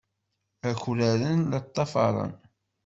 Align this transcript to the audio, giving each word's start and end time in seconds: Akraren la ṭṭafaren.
Akraren 0.69 1.39
la 1.51 1.59
ṭṭafaren. 1.65 2.31